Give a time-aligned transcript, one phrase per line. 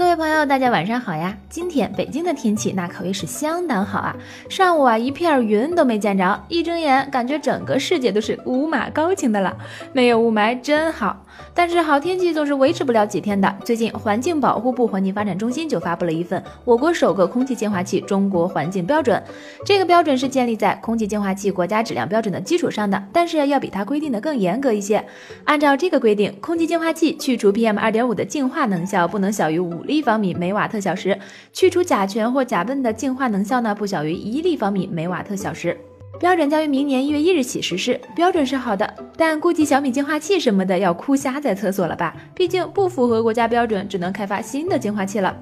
[0.00, 1.36] 各位朋友，大家晚上好呀！
[1.50, 4.16] 今天北京的天气那可谓是相当好啊，
[4.48, 9.54] 上午啊一片云都没见着，一睁眼感觉整个世界都是五马高清的了，
[9.92, 11.26] 没有雾霾真好。
[11.54, 13.54] 但是好天气总是维持不了几天的。
[13.62, 19.22] 最近，环境保护部环境发展中心就发布了一份我国首个空气净化器中国环境标准。
[19.66, 25.04] 这个标准是建立在空气净化器国家质量标准的基础上的，但是要比它规定的更严格一些。
[25.44, 31.18] 按照这个规定，空气净化器去除 PM 二点五的净化能效不能小于五立方米每瓦特小时，
[31.52, 35.76] 去除甲醛或甲苯的净化能效呢不小于一立方米每瓦特小时。
[36.20, 37.98] 标准将于明年一月一日起实施。
[38.14, 42.14] 标准是好的，但估计小米净化器什么的要哭瞎在厕所了吧？
[42.34, 45.34] 毕竟不符合国家标准，只能开发新的净化器了。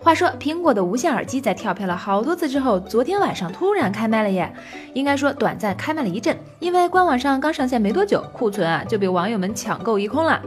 [0.00, 4.52] 话说，苹果的无线耳机在跳票了好多次之后，昨天晚上突然开卖了耶！
[4.92, 10.42] 应该说短暂开卖了一阵，因为官网上刚上线没多久，库存啊就被网友们抢购一空了。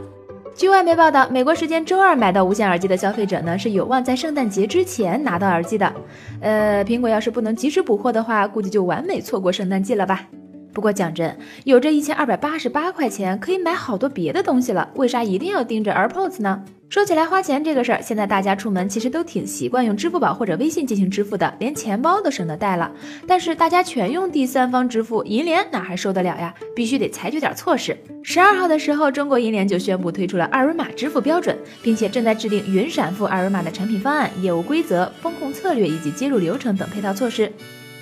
[0.54, 5.92] 据外媒报道，美国时间周二买到无线耳机的消费者呢，是有望在圣诞节之前拿到耳机的。
[6.40, 10.28] 呃，苹果要是不能及时补货的话，估计就完美错过圣诞季了吧。
[10.72, 16.62] 不过讲真，有这一千二百八十八块钱，可以买好多别的东西了，为啥一定要盯着 AirPods 呢？
[16.88, 22.90] 说起来花钱这个事儿，现在大家出门其实都挺习惯用支付宝或者微信进行支付的，连钱包都省得带了。
[23.26, 26.54] 但是大家全用第三方支付，银联哪还受得了呀？
[26.76, 27.96] 必须得采取点措施。
[28.22, 37.50] 十二号的时候，中国银联就宣布推出了二维码支付标准，并且正在制定云闪付二维码的产品方案、业务规则、风控策略以及接入流程等配套措施。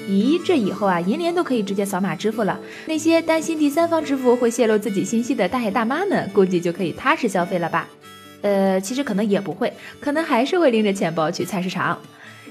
[0.09, 2.59] 咦，这以后啊，银联都可以直接扫码支付了。
[2.87, 7.89] 那些担心第三方支付会泄露自己信息的大爷大妈们，估计就可以踏实消费了吧？
[8.43, 11.98] 呃，其实可能也不会，可能还是会拎着钱包去菜市场。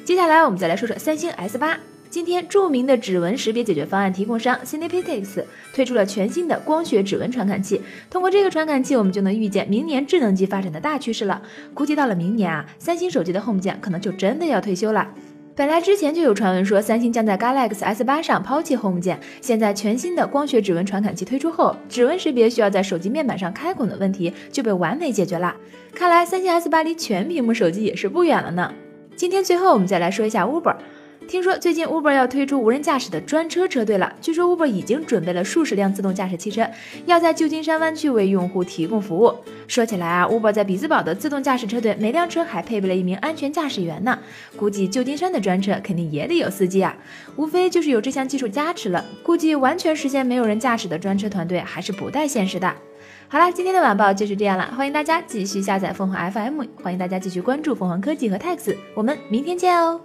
[0.06, 1.80] 接下来我们再来说说三星 S 八。
[2.12, 5.44] 今天，著名的指纹识别解决方案提供商 Cinepix
[5.76, 7.80] 推出了全新的光学指纹传感器。
[8.10, 11.40] 通过这个传感器，我们就能预见明年智能机发展的大趋势了。
[11.76, 15.14] 估计到了明年啊，三星手机的 Home 键可能就真的要退休了。
[15.60, 25.54] 本来之前就有传闻说三星将在 Galaxy S 八上抛弃 Home 键，现在全新的光学指纹传感器推出后，指纹识别需要在手机面板上开孔的问题就被完美解决了。
[25.94, 28.74] 看来三星 S 八离全屏幕手机也是不远了呢。
[29.18, 30.78] 今天最后我们再来说一下 Uber。
[31.30, 34.12] 听说最近 Uber 要推出无人驾驶的专车车队了。
[34.20, 36.68] 据说 Uber 已经准备了数十辆自动驾驶汽车，
[37.06, 39.32] 要在旧金山湾区为用户提供服务。
[39.68, 44.18] 说起来啊，Uber 在比兹堡的自动驾驶车队，每辆车还配备了一名安全驾驶员呢。
[44.58, 46.98] 估计旧金山的专车肯定也得有司机啊，
[47.36, 49.06] 无非就是有这项技术加持了。
[49.22, 52.74] 估计完全实现没有人驾驶的专车团队还是不带现实的。
[53.28, 60.02] 好了，今天的晚报就是这样了，欢迎大家继续下载凤凰 FM，欢迎大家继续关注凤凰科技和 Tax，我们明天见哦。